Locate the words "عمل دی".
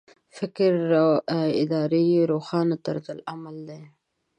3.31-3.81